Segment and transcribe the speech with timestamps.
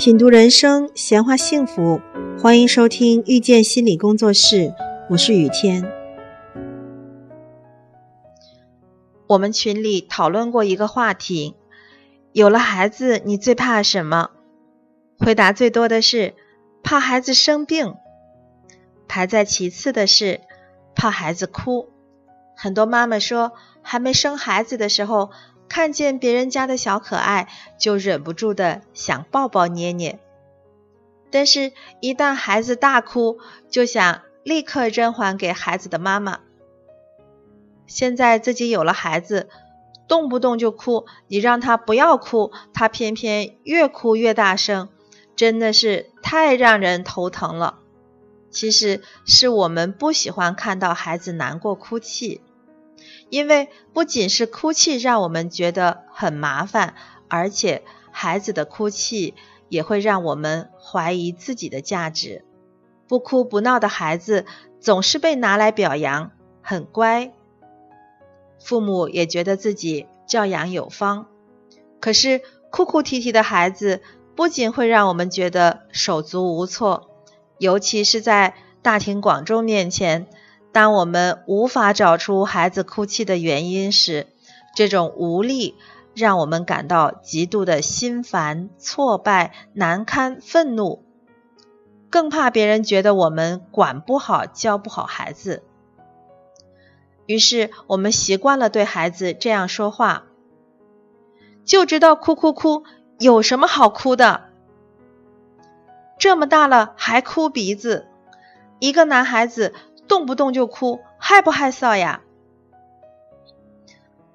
[0.00, 2.00] 品读人生，闲话幸福，
[2.40, 4.72] 欢迎收听遇见心理工作室，
[5.10, 5.92] 我是雨天。
[9.26, 11.54] 我们群里讨论过一个话题：
[12.32, 14.30] 有了孩子，你最怕什么？
[15.18, 16.32] 回答最多的是
[16.82, 17.94] 怕孩子生病，
[19.06, 20.40] 排在其次的是
[20.94, 21.90] 怕孩子哭。
[22.56, 25.28] 很多妈妈说，还没生孩子的时候。
[25.70, 27.48] 看见别人家的小可爱，
[27.78, 30.18] 就忍不住的想抱抱捏捏。
[31.30, 33.38] 但是，一旦孩子大哭，
[33.70, 36.40] 就想立刻扔还给孩子的妈妈。
[37.86, 39.48] 现在自己有了孩子，
[40.08, 44.88] 动不动就哭，你让他不要哭，他偏偏越哭越大声，
[45.36, 47.78] 真的是太让人头疼了。
[48.50, 52.40] 其实是我们不喜欢看到孩子难过哭泣。
[53.28, 56.94] 因为不仅是哭泣让我们觉得很麻烦，
[57.28, 59.34] 而且孩子的哭泣
[59.68, 62.44] 也会让我们怀疑自己的价值。
[63.06, 64.46] 不哭不闹的孩子
[64.80, 67.32] 总是被拿来表扬，很乖，
[68.58, 71.26] 父母也觉得自己教养有方。
[72.00, 74.00] 可是哭哭啼啼的孩子
[74.36, 77.10] 不仅会让我们觉得手足无措，
[77.58, 80.28] 尤其是在大庭广众面前。
[80.72, 84.28] 当我们无法找出孩子哭泣的原因时，
[84.76, 85.74] 这种无力
[86.14, 91.02] 让我们感到极度的心烦、挫败、难堪、愤怒，
[92.08, 95.64] 更怕别人觉得我们管不好、教不好孩子。
[97.26, 100.26] 于是，我们习惯了对孩子这样说话
[101.66, 102.84] ：“就知道哭哭哭，
[103.18, 104.50] 有什么好哭的？
[106.16, 108.06] 这么大了还哭鼻子，
[108.78, 109.74] 一个男孩子。”
[110.10, 112.22] 动不动就哭，害不害臊呀？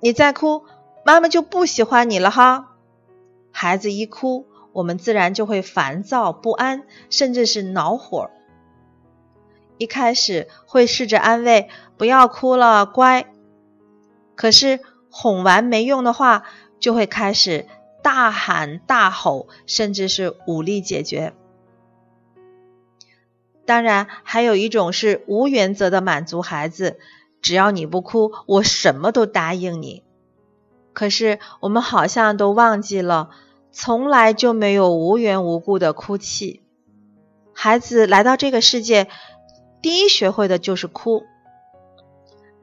[0.00, 0.64] 你再哭，
[1.04, 2.72] 妈妈就不喜欢你了哈。
[3.52, 8.30] 孩子一哭，我们自然就会烦躁不安，甚至是恼火。
[9.78, 13.32] 一开始会试着安慰，不要哭了，乖。
[14.34, 16.42] 可是哄完没用的话，
[16.80, 17.68] 就会开始
[18.02, 21.32] 大喊大吼，甚至是武力解决。
[23.70, 26.98] 当然，还有一种是无原则的满足孩子，
[27.40, 30.02] 只要你不哭，我什么都答应你。
[30.92, 33.30] 可是我们好像都忘记了，
[33.70, 36.62] 从来就没有无缘无故的哭泣。
[37.52, 39.06] 孩子来到这个世界，
[39.80, 41.22] 第一学会的就是哭。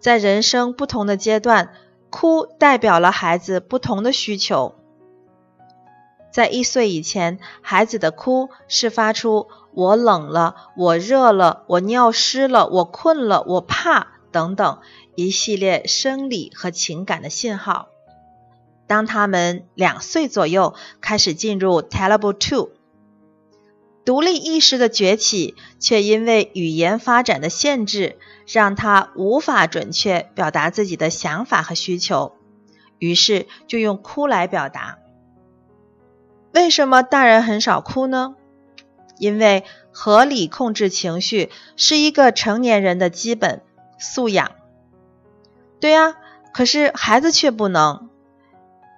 [0.00, 1.72] 在人生不同的阶段，
[2.10, 4.74] 哭代表了孩子不同的需求。
[6.32, 9.48] 在一岁以前，孩子的哭是发出。
[9.72, 14.78] 我冷了，我热了，我尿湿了，我困了，我怕等等
[15.14, 17.88] 一系列生理和情感的信号。
[18.88, 22.70] 当他们两岁左右开始进入 Table Two，
[24.04, 28.18] 独立意识的崛起，却因为语言发展的限制，
[28.48, 32.32] 让他无法准确表达自己的想法和需求，
[32.98, 34.98] 于是就用哭来表达。
[36.52, 38.34] 为什么大人很少哭呢？
[39.18, 43.62] 因为合理控制情绪是一个成年人的基本
[43.98, 44.52] 素养。
[45.78, 46.16] 对呀，
[46.52, 48.08] 可是孩子却不能，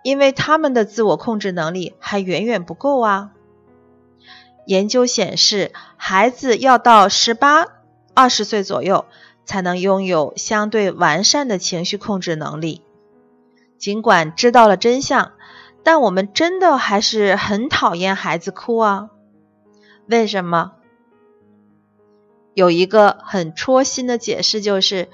[0.02, 3.32] 因为他们的自我控制能力还远远不够啊。
[4.64, 7.66] 研究显示，孩子要到十八、
[8.14, 9.06] 二十岁左右
[9.44, 12.82] 才能拥有相对完善的情绪控制能力。
[13.76, 15.32] 尽管知道了真相，
[15.82, 19.10] 但我们真的还是很讨厌孩子哭啊。
[20.06, 20.72] 为什么？
[22.54, 25.08] 有一个很戳心的解释，就是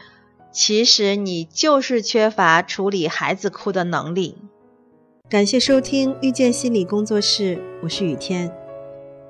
[0.50, 4.38] 其实你就是缺乏处理孩子哭的能力。
[5.28, 8.50] 感谢收听遇见心理工作室，我是雨天。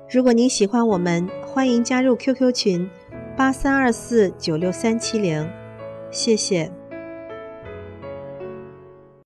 [0.09, 2.89] 如果您喜欢我们，欢迎加入 QQ 群
[3.37, 5.47] 八三二四九六三七零，
[6.09, 6.78] 谢谢。